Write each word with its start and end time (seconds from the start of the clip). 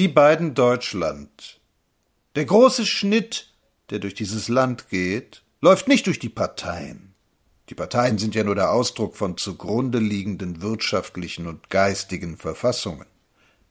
Die 0.00 0.08
beiden 0.08 0.54
Deutschland. 0.54 1.60
Der 2.34 2.46
große 2.46 2.86
Schnitt, 2.86 3.52
der 3.90 3.98
durch 3.98 4.14
dieses 4.14 4.48
Land 4.48 4.88
geht, 4.88 5.42
läuft 5.60 5.88
nicht 5.88 6.06
durch 6.06 6.18
die 6.18 6.30
Parteien. 6.30 7.12
Die 7.68 7.74
Parteien 7.74 8.16
sind 8.16 8.34
ja 8.34 8.42
nur 8.42 8.54
der 8.54 8.72
Ausdruck 8.72 9.14
von 9.14 9.36
zugrunde 9.36 9.98
liegenden 9.98 10.62
wirtschaftlichen 10.62 11.46
und 11.46 11.68
geistigen 11.68 12.38
Verfassungen. 12.38 13.04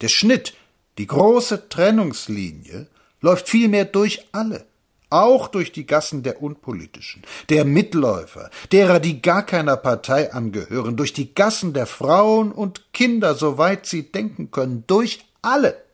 Der 0.02 0.06
Schnitt, 0.06 0.54
die 0.98 1.08
große 1.08 1.68
Trennungslinie, 1.68 2.86
läuft 3.20 3.48
vielmehr 3.48 3.84
durch 3.84 4.28
alle, 4.30 4.66
auch 5.08 5.48
durch 5.48 5.72
die 5.72 5.84
Gassen 5.84 6.22
der 6.22 6.40
Unpolitischen, 6.40 7.22
der 7.48 7.64
Mitläufer, 7.64 8.50
derer, 8.70 9.00
die 9.00 9.20
gar 9.20 9.44
keiner 9.44 9.76
Partei 9.76 10.32
angehören, 10.32 10.96
durch 10.96 11.12
die 11.12 11.34
Gassen 11.34 11.72
der 11.72 11.86
Frauen 11.86 12.52
und 12.52 12.92
Kinder, 12.92 13.34
soweit 13.34 13.84
sie 13.84 14.12
denken 14.12 14.52
können, 14.52 14.84
durch 14.86 15.24
alle. 15.42 15.89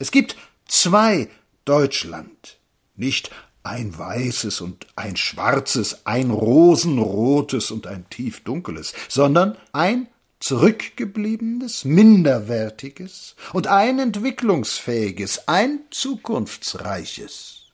Es 0.00 0.10
gibt 0.10 0.34
zwei 0.66 1.28
Deutschland, 1.66 2.58
nicht 2.96 3.30
ein 3.62 3.96
weißes 3.96 4.62
und 4.62 4.86
ein 4.96 5.16
schwarzes, 5.16 6.06
ein 6.06 6.30
rosenrotes 6.30 7.70
und 7.70 7.86
ein 7.86 8.08
tiefdunkles, 8.08 8.94
sondern 9.08 9.58
ein 9.72 10.08
zurückgebliebenes, 10.40 11.84
minderwertiges 11.84 13.36
und 13.52 13.66
ein 13.66 13.98
entwicklungsfähiges, 13.98 15.46
ein 15.48 15.80
zukunftsreiches. 15.90 17.66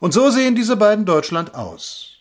Und 0.00 0.14
so 0.14 0.30
sehen 0.30 0.54
diese 0.54 0.76
beiden 0.76 1.04
Deutschland 1.04 1.54
aus. 1.54 2.13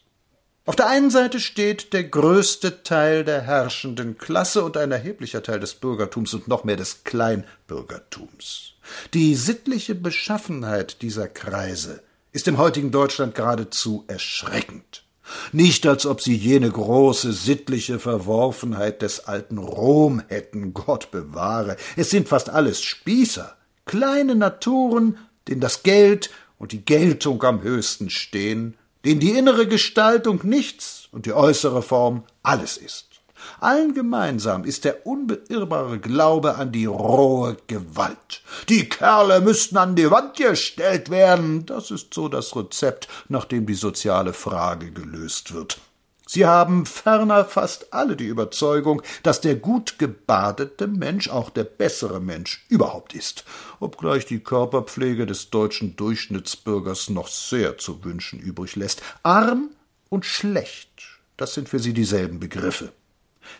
Auf 0.66 0.77
der 0.77 0.88
einen 0.88 1.09
Seite 1.09 1.41
steht 1.41 1.91
der 1.91 2.05
größte 2.05 2.84
Teil 2.84 3.26
der 3.26 3.41
herrschenden 3.41 4.17
Klasse 4.17 4.63
und 4.63 4.77
ein 4.77 4.94
erheblicher 4.94 5.44
Teil 5.44 5.59
des 5.59 5.73
Bürgertums 5.73 6.34
und 6.34 6.48
noch 6.48 6.63
mehr 6.63 6.77
des 6.77 7.03
Kleinbürgertums. 7.03 8.76
Die 9.13 9.36
sittliche 9.36 9.94
Beschaffenheit 9.94 11.02
dieser 11.02 11.27
Kreise 11.27 12.02
ist 12.31 12.48
im 12.48 12.58
heutigen 12.58 12.92
Deutschland 12.92 13.36
geradezu 13.36 14.05
erschreckend. 14.08 15.03
Nicht 15.52 15.86
als 15.86 16.05
ob 16.05 16.22
sie 16.22 16.36
jene 16.36 16.72
große 16.72 17.33
sittliche 17.33 18.00
Verworfenheit 18.00 19.02
des 19.02 19.25
alten 19.25 19.58
Rom 19.58 20.22
hätten, 20.27 20.73
Gott 20.73 21.11
bewahre. 21.11 21.75
Es 21.98 22.09
sind 22.09 22.30
fast 22.30 22.50
alles 22.50 22.81
Spießer, 22.81 23.58
kleine 23.86 24.36
Naturen, 24.36 25.17
denen 25.50 25.61
das 25.61 25.83
Geld 25.83 26.30
und 26.58 26.72
die 26.72 26.86
Geltung 26.86 27.44
am 27.44 27.64
höchsten 27.64 28.09
stehen, 28.09 28.77
denen 29.06 29.20
die 29.20 29.32
innere 29.32 29.68
Gestaltung 29.68 30.42
nichts 30.44 31.08
und 31.12 31.26
die 31.26 31.34
äußere 31.34 31.82
Form 31.82 32.23
alles 32.42 32.78
ist. 32.78 33.14
Allen 33.60 33.94
gemeinsam 33.94 34.64
ist 34.64 34.86
der 34.86 35.06
unbeirrbare 35.06 36.00
Glaube 36.00 36.56
an 36.56 36.72
die 36.72 36.86
rohe 36.86 37.58
Gewalt. 37.68 38.42
Die 38.70 38.88
Kerle 38.88 39.42
müssten 39.42 39.78
an 39.78 39.95
die 39.95 40.10
Wand 40.10 40.38
gestellt 40.38 41.10
werden. 41.10 41.66
Das 41.66 41.92
ist 41.92 42.14
so 42.14 42.30
das 42.30 42.56
Rezept, 42.56 43.08
nach 43.30 43.45
dem 43.45 43.66
die 43.66 43.73
soziale 43.73 44.34
Frage 44.34 44.92
gelöst 44.92 45.54
wird. 45.54 45.78
Sie 46.26 46.46
haben 46.46 46.86
ferner 46.86 47.44
fast 47.44 47.94
alle 47.94 48.16
die 48.16 48.28
Überzeugung, 48.28 49.02
dass 49.24 49.42
der 49.42 49.56
gut 49.56 50.00
gebadete 50.00 50.88
Mensch 50.88 51.30
auch 51.30 51.50
der 51.50 51.66
bessere 51.66 52.22
Mensch 52.22 52.66
überhaupt 52.70 53.14
ist, 53.14 53.44
obgleich 53.80 54.26
die 54.26 54.40
Körperpflege 54.40 55.26
des 55.26 55.50
deutschen 55.50 55.96
Durchschnittsbürgers 55.98 57.10
noch 57.10 57.28
sehr 57.28 57.78
zu 57.78 58.04
wünschen 58.06 58.40
übrig 58.40 58.76
lässt. 58.76 59.02
Arm 59.22 59.72
und 60.10 60.26
schlecht, 60.26 61.04
das 61.36 61.54
sind 61.54 61.68
für 61.68 61.80
sie 61.80 61.94
dieselben 61.94 62.40
Begriffe. 62.40 62.94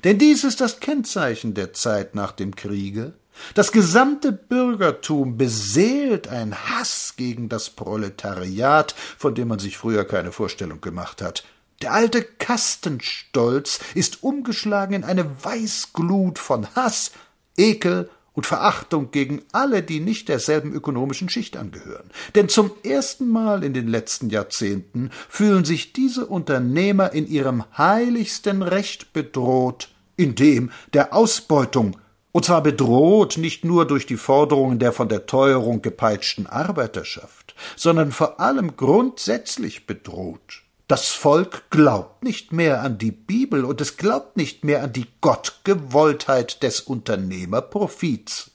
Denn 0.06 0.17
dies 0.17 0.45
ist 0.45 0.61
das 0.61 0.80
Kennzeichen 0.80 1.53
der 1.53 1.73
Zeit 1.73 2.16
nach 2.16 2.31
dem 2.31 2.56
Kriege. 2.56 3.14
Das 3.56 3.72
gesamte 3.72 4.31
Bürgertum 4.31 5.38
beseelt 5.38 6.28
ein 6.28 6.56
Hass 6.56 7.16
gegen 7.17 7.50
das 7.50 7.69
Proletariat, 7.69 8.95
von 9.17 9.36
dem 9.36 9.50
man 9.50 9.59
sich 9.59 9.78
früher 9.78 10.06
keine 10.06 10.31
Vorstellung 10.31 10.80
gemacht 10.80 11.22
hat. 11.22 11.44
Der 11.83 11.91
alte 11.91 12.23
Kastenstolz 12.23 13.81
ist 13.94 14.23
umgeschlagen 14.23 14.94
in 14.94 15.03
eine 15.03 15.44
Weißglut 15.44 16.39
von 16.39 16.66
Hass, 16.77 17.11
Ekel 17.57 18.09
und 18.31 18.45
Verachtung 18.45 19.11
gegen 19.11 19.41
alle, 19.51 19.83
die 19.83 19.99
nicht 19.99 20.29
derselben 20.29 20.72
ökonomischen 20.72 21.27
Schicht 21.27 21.57
angehören. 21.57 22.09
Denn 22.35 22.47
zum 22.47 22.72
ersten 22.85 23.27
Mal 23.27 23.66
in 23.66 23.73
den 23.73 23.89
letzten 23.89 24.29
Jahrzehnten 24.29 25.09
fühlen 25.27 25.66
sich 25.66 25.91
diese 25.91 26.25
Unternehmer 26.25 27.11
in 27.11 27.27
ihrem 27.27 27.66
heiligsten 27.77 28.61
Recht 28.61 29.11
bedroht, 29.11 29.89
in 30.16 30.35
dem 30.35 30.72
der 30.93 31.13
Ausbeutung, 31.13 31.97
und 32.31 32.45
zwar 32.45 32.63
bedroht 32.63 33.35
nicht 33.38 33.66
nur 33.66 33.85
durch 33.85 34.05
die 34.05 34.16
Forderungen 34.16 34.79
der 34.79 34.93
von 34.93 35.09
der 35.09 35.25
Teuerung 35.25 35.81
gepeitschten 35.81 36.47
Arbeiterschaft, 36.47 37.55
sondern 37.75 38.13
vor 38.13 38.39
allem 38.39 38.77
grundsätzlich 38.77 39.85
bedroht. 39.85 40.63
Das 40.93 41.09
Volk 41.09 41.71
glaubt 41.71 42.23
nicht 42.23 42.53
mehr 42.53 42.83
an 42.83 42.99
die 42.99 43.09
Bibel 43.09 43.65
und 43.65 43.81
es 43.81 43.97
glaubt 43.97 44.37
nicht 44.37 44.63
mehr 44.63 44.83
an 44.83 44.93
die 44.93 45.07
Gottgewolltheit 45.21 46.61
des 46.61 46.81
Unternehmerprofits. 46.81 48.51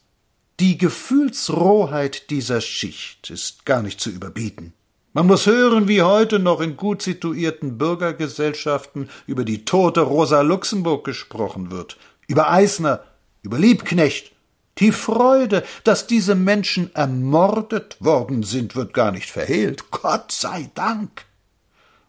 Die 0.60 0.78
Gefühlsrohheit 0.78 2.30
dieser 2.30 2.60
Schicht 2.60 3.28
ist 3.30 3.66
gar 3.66 3.82
nicht 3.82 4.00
zu 4.00 4.10
überbieten. 4.10 4.72
Man 5.14 5.26
muss 5.26 5.46
hören, 5.46 5.88
wie 5.88 6.02
heute 6.02 6.38
noch 6.38 6.60
in 6.60 6.76
gut 6.76 7.02
situierten 7.02 7.76
Bürgergesellschaften 7.76 9.10
über 9.26 9.44
die 9.44 9.64
tote 9.64 10.02
Rosa 10.02 10.42
Luxemburg 10.42 11.04
gesprochen 11.04 11.72
wird, 11.72 11.96
über 12.28 12.52
Eisner, 12.52 13.02
über 13.42 13.58
Liebknecht. 13.58 14.30
Die 14.78 14.92
Freude, 14.92 15.64
dass 15.82 16.06
diese 16.06 16.36
Menschen 16.36 16.94
ermordet 16.94 17.96
worden 17.98 18.44
sind, 18.44 18.76
wird 18.76 18.94
gar 18.94 19.10
nicht 19.10 19.28
verhehlt. 19.28 19.90
Gott 19.90 20.30
sei 20.30 20.70
Dank. 20.76 21.26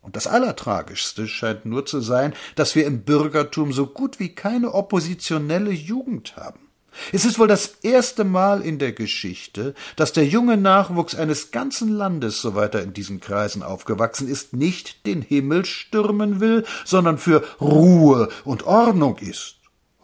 Und 0.02 0.16
das 0.16 0.28
Allertragischste 0.28 1.28
scheint 1.28 1.66
nur 1.66 1.86
zu 1.86 2.00
sein, 2.00 2.34
dass 2.56 2.76
wir 2.76 2.86
im 2.86 3.04
Bürgertum 3.04 3.74
so 3.74 3.86
gut 3.86 4.20
wie 4.20 4.34
keine 4.34 4.74
oppositionelle 4.74 5.72
Jugend 5.72 6.36
haben. 6.38 6.70
Es 7.12 7.26
ist 7.26 7.40
wohl 7.40 7.48
das 7.48 7.78
erste 7.84 8.24
Mal 8.24 8.62
in 8.62 8.80
der 8.80 8.94
Geschichte, 8.94 9.74
dass 9.96 10.14
der 10.14 10.26
junge 10.26 10.58
Nachwuchs 10.58 11.16
eines 11.16 11.52
ganzen 11.52 11.90
Landes, 11.90 12.42
soweit 12.42 12.76
er 12.76 12.84
in 12.84 12.94
diesen 12.94 13.20
Kreisen 13.20 13.64
aufgewachsen 13.64 14.28
ist, 14.28 14.54
nicht 14.54 15.06
den 15.06 15.22
Himmel 15.22 15.66
stürmen 15.66 16.40
will, 16.40 16.66
sondern 16.86 17.18
für 17.18 17.44
Ruhe 17.62 18.30
und 18.44 18.64
Ordnung 18.64 19.18
ist. 19.18 19.58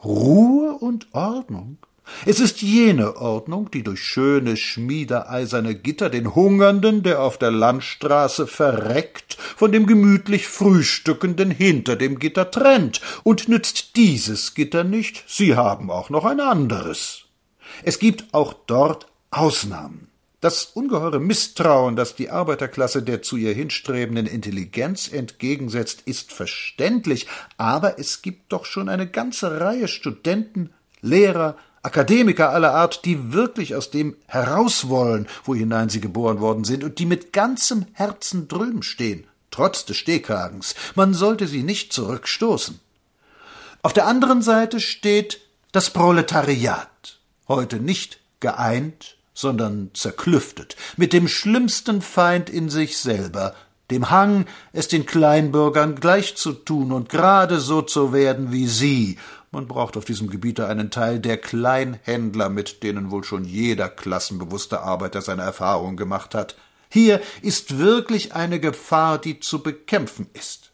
Ruhe 0.03 0.73
und 0.73 1.13
Ordnung? 1.13 1.77
Es 2.25 2.39
ist 2.39 2.61
jene 2.61 3.17
Ordnung, 3.17 3.71
die 3.71 3.83
durch 3.83 4.01
schöne 4.01 4.57
schmiedeeiserne 4.57 5.75
Gitter 5.75 6.09
den 6.09 6.35
Hungernden, 6.35 7.03
der 7.03 7.21
auf 7.21 7.37
der 7.37 7.51
Landstraße 7.51 8.47
verreckt, 8.47 9.37
von 9.55 9.71
dem 9.71 9.85
gemütlich 9.85 10.47
Frühstückenden 10.47 11.51
hinter 11.51 11.95
dem 11.95 12.19
Gitter 12.19 12.49
trennt, 12.51 13.01
und 13.23 13.47
nützt 13.47 13.95
dieses 13.95 14.53
Gitter 14.53 14.83
nicht, 14.83 15.23
sie 15.27 15.55
haben 15.55 15.89
auch 15.89 16.09
noch 16.09 16.25
ein 16.25 16.39
anderes. 16.39 17.25
Es 17.83 17.99
gibt 17.99 18.33
auch 18.33 18.53
dort 18.53 19.07
Ausnahmen. 19.31 20.07
Das 20.41 20.65
ungeheure 20.65 21.19
Misstrauen, 21.19 21.95
das 21.95 22.15
die 22.15 22.29
Arbeiterklasse 22.29 23.01
der 23.01 23.23
zu 23.23 23.35
ihr 23.35 23.53
hinstrebenden 23.53 24.27
Intelligenz 24.27 25.11
entgegensetzt, 25.11 26.03
ist 26.05 26.31
verständlich, 26.31 27.25
aber 27.57 27.97
es 27.97 28.21
gibt 28.21 28.51
doch 28.51 28.65
schon 28.65 28.87
eine 28.87 29.07
ganze 29.07 29.59
Reihe 29.59 29.87
Studenten, 29.87 30.69
Lehrer, 31.01 31.57
Akademiker 31.85 32.49
aller 32.49 32.73
Art, 32.73 33.05
die 33.05 33.31
wirklich 33.31 33.75
aus 33.75 33.91
dem 33.91 34.15
heraus 34.25 34.89
wollen, 34.89 35.27
wo 35.43 35.53
hinein 35.53 35.89
sie 35.89 36.01
geboren 36.01 36.39
worden 36.39 36.63
sind, 36.63 36.83
und 36.83 36.97
die 36.97 37.05
mit 37.05 37.31
ganzem 37.31 37.85
Herzen 37.93 38.47
drüben 38.47 38.81
stehen, 38.81 39.25
trotz 39.51 39.85
des 39.85 39.97
Stehkragens. 39.97 40.73
Man 40.95 41.13
sollte 41.13 41.47
sie 41.47 41.63
nicht 41.63 41.93
zurückstoßen. 41.93 42.79
Auf 43.83 43.93
der 43.93 44.07
anderen 44.07 44.41
Seite 44.41 44.79
steht 44.79 45.41
das 45.71 45.91
Proletariat, 45.91 47.19
heute 47.47 47.79
nicht 47.79 48.19
geeint, 48.39 49.17
sondern 49.35 49.91
zerklüftet, 49.93 50.75
mit 50.97 51.13
dem 51.13 51.27
schlimmsten 51.27 52.01
Feind 52.01 52.49
in 52.49 52.69
sich 52.69 52.97
selber, 52.97 53.53
dem 53.91 54.09
Hang, 54.09 54.45
es 54.73 54.87
den 54.87 55.05
Kleinbürgern 55.05 55.95
gleichzutun 55.95 56.91
und 56.91 57.09
gerade 57.09 57.59
so 57.59 57.83
zu 57.83 58.11
werden 58.11 58.51
wie 58.51 58.65
sie 58.65 59.19
man 59.55 59.67
braucht 59.67 59.95
auf 59.95 60.03
diesem 60.03 60.29
Gebiete 60.29 60.67
einen 60.67 60.91
Teil 60.91 61.19
der 61.19 61.37
Kleinhändler, 61.37 62.49
mit 62.49 62.83
denen 62.83 63.09
wohl 63.09 63.23
schon 63.23 63.45
jeder 63.45 63.87
klassenbewusste 63.87 64.81
Arbeiter 64.81 65.21
seine 65.21 65.43
Erfahrung 65.43 65.95
gemacht 65.95 66.35
hat. 66.35 66.57
Hier 66.89 67.21
ist 67.41 67.77
wirklich 67.77 68.35
eine 68.35 68.59
Gefahr, 68.59 69.17
die 69.17 69.39
zu 69.39 69.63
bekämpfen 69.63 70.27
ist. 70.33 70.71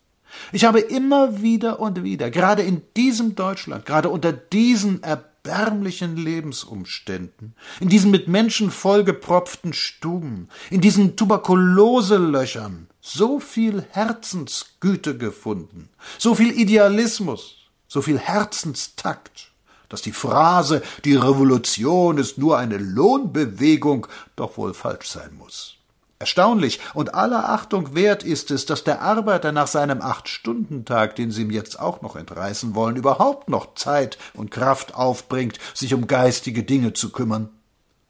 Ich 0.51 0.65
habe 0.65 0.79
immer 0.79 1.43
wieder 1.43 1.79
und 1.79 2.03
wieder, 2.03 2.31
gerade 2.31 2.63
in 2.63 2.81
diesem 2.97 3.35
Deutschland, 3.35 3.85
gerade 3.85 4.09
unter 4.09 4.33
diesen 4.33 5.03
erbärmlichen 5.03 6.17
Lebensumständen, 6.17 7.53
in 7.81 7.89
diesen 7.89 8.09
mit 8.09 8.27
Menschen 8.27 8.71
vollgepropften 8.71 9.73
Stuben, 9.73 10.47
in 10.71 10.81
diesen 10.81 11.15
Tuberkuloselöchern, 11.15 12.87
so 12.99 13.39
viel 13.39 13.85
Herzensgüte 13.91 15.17
gefunden, 15.17 15.89
so 16.17 16.33
viel 16.33 16.51
Idealismus, 16.51 17.60
so 17.91 18.01
viel 18.01 18.17
Herzenstakt, 18.17 19.51
dass 19.89 20.01
die 20.01 20.13
Phrase, 20.13 20.81
die 21.03 21.17
Revolution 21.17 22.17
ist 22.17 22.37
nur 22.37 22.57
eine 22.57 22.77
Lohnbewegung, 22.77 24.07
doch 24.37 24.55
wohl 24.55 24.73
falsch 24.73 25.09
sein 25.09 25.35
muss. 25.37 25.75
Erstaunlich 26.17 26.79
und 26.93 27.15
aller 27.15 27.49
Achtung 27.49 27.93
wert 27.93 28.23
ist 28.23 28.49
es, 28.49 28.65
dass 28.65 28.85
der 28.85 29.01
Arbeiter 29.01 29.51
nach 29.51 29.67
seinem 29.67 30.01
Acht-Stunden-Tag, 30.01 31.17
den 31.17 31.31
sie 31.31 31.41
ihm 31.41 31.51
jetzt 31.51 31.81
auch 31.81 32.01
noch 32.01 32.15
entreißen 32.15 32.75
wollen, 32.75 32.95
überhaupt 32.95 33.49
noch 33.49 33.75
Zeit 33.75 34.17
und 34.35 34.51
Kraft 34.51 34.95
aufbringt, 34.95 35.59
sich 35.73 35.93
um 35.93 36.07
geistige 36.07 36.63
Dinge 36.63 36.93
zu 36.93 37.11
kümmern. 37.11 37.49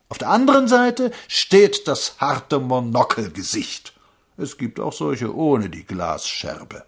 Auf 0.10 0.19
der 0.19 0.30
anderen 0.30 0.68
Seite 0.68 1.10
steht 1.28 1.88
das 1.88 2.18
harte 2.19 2.60
Monokelgesicht. 2.60 3.94
Es 4.38 4.60
gibt 4.60 4.80
auch 4.80 4.94
solche 4.94 5.36
ohne 5.36 5.72
die 5.72 5.86
Glasscherbe. 5.86 6.83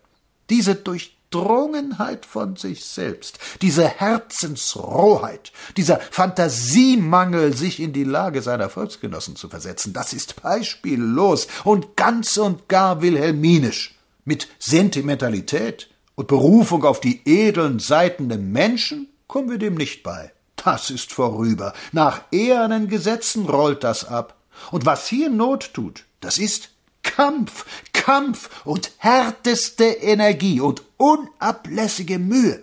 Diese 0.52 0.76
durch 0.76 1.18
Durchdrungenheit 1.34 2.26
von 2.26 2.56
sich 2.56 2.86
selbst, 2.86 3.40
diese 3.62 3.88
Herzensrohheit, 3.88 5.52
dieser 5.76 6.00
Fantasiemangel, 6.00 7.56
sich 7.56 7.80
in 7.80 7.92
die 7.92 8.04
Lage 8.04 8.42
seiner 8.42 8.70
Volksgenossen 8.70 9.36
zu 9.36 9.50
versetzen, 9.50 9.94
das 9.94 10.14
ist 10.14 10.42
beispiellos 10.42 11.48
und 11.64 11.96
ganz 11.96 12.38
und 12.38 12.70
gar 12.70 13.02
wilhelminisch. 13.02 13.96
Mit 14.26 14.48
Sentimentalität 14.60 15.90
und 16.16 16.28
Berufung 16.28 16.86
auf 16.86 17.02
die 17.02 17.22
edlen 17.26 17.80
Seiten 17.80 18.30
der 18.30 18.38
Menschen 18.38 19.10
kommen 19.28 19.50
wir 19.50 19.58
dem 19.58 19.76
nicht 19.76 20.04
bei. 20.04 20.32
Das 20.56 20.92
ist 20.92 21.12
vorüber. 21.12 21.74
Nach 21.92 22.22
ehernen 22.32 22.88
Gesetzen 22.88 23.48
rollt 23.48 23.84
das 23.84 24.06
ab. 24.06 24.38
Und 24.72 24.86
was 24.86 25.08
hier 25.08 25.30
Not 25.30 25.74
tut, 25.74 26.06
das 26.22 26.38
ist 26.38 26.70
Kampf, 27.02 27.66
Kampf 28.04 28.50
und 28.66 28.92
härteste 28.98 29.86
Energie 29.86 30.60
und 30.60 30.82
unablässige 30.98 32.20
Mühe. 32.20 32.62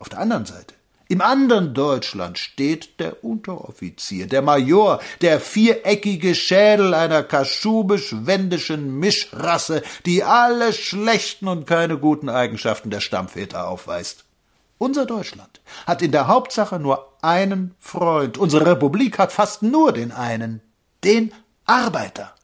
Auf 0.00 0.08
der 0.08 0.18
anderen 0.18 0.44
Seite, 0.44 0.74
im 1.06 1.20
anderen 1.20 1.72
Deutschland 1.72 2.36
steht 2.36 2.98
der 2.98 3.22
Unteroffizier, 3.22 4.26
der 4.26 4.42
Major, 4.42 5.00
der 5.20 5.38
viereckige 5.38 6.34
Schädel 6.34 6.94
einer 6.94 7.22
kaschubisch-wendischen 7.22 8.98
Mischrasse, 8.98 9.84
die 10.04 10.24
alle 10.24 10.72
schlechten 10.72 11.46
und 11.46 11.68
keine 11.68 11.96
guten 11.96 12.28
Eigenschaften 12.28 12.90
der 12.90 13.00
Stammväter 13.00 13.68
aufweist. 13.68 14.24
Unser 14.78 15.06
Deutschland 15.06 15.60
hat 15.86 16.02
in 16.02 16.10
der 16.10 16.26
Hauptsache 16.26 16.80
nur 16.80 17.12
einen 17.22 17.76
Freund. 17.78 18.36
Unsere 18.36 18.66
Republik 18.66 19.20
hat 19.20 19.30
fast 19.30 19.62
nur 19.62 19.92
den 19.92 20.10
einen, 20.10 20.60
den 21.04 21.32
Arbeiter. 21.66 22.34